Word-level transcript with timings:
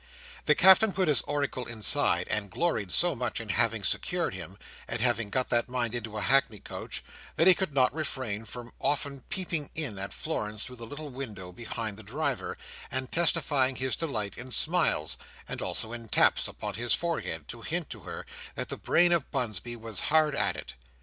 The 0.45 0.55
Captain 0.55 0.93
put 0.93 1.07
his 1.07 1.21
oracle 1.27 1.67
inside, 1.67 2.27
and 2.29 2.49
gloried 2.49 2.91
so 2.91 3.13
much 3.15 3.39
in 3.39 3.49
having 3.49 3.83
secured 3.83 4.33
him, 4.33 4.57
and 4.87 4.99
having 4.99 5.29
got 5.29 5.49
that 5.49 5.69
mind 5.69 5.93
into 5.93 6.17
a 6.17 6.21
hackney 6.21 6.59
coach, 6.59 7.03
that 7.35 7.45
he 7.45 7.53
could 7.53 7.71
not 7.71 7.93
refrain 7.93 8.45
from 8.45 8.73
often 8.81 9.21
peeping 9.29 9.69
in 9.75 9.99
at 9.99 10.11
Florence 10.11 10.63
through 10.63 10.77
the 10.77 10.87
little 10.87 11.09
window 11.09 11.51
behind 11.51 11.97
the 11.97 12.01
driver, 12.01 12.57
and 12.89 13.11
testifying 13.11 13.75
his 13.75 13.95
delight 13.95 14.39
in 14.39 14.49
smiles, 14.49 15.19
and 15.47 15.61
also 15.61 15.93
in 15.93 16.09
taps 16.09 16.47
upon 16.47 16.73
his 16.73 16.95
forehead, 16.95 17.47
to 17.49 17.61
hint 17.61 17.87
to 17.91 17.99
her 17.99 18.25
that 18.55 18.69
the 18.69 18.77
brain 18.77 19.11
of 19.11 19.29
Bunsby 19.29 19.75
was 19.75 19.99
hard 20.09 20.33
at 20.33 20.55
it. 20.55 20.73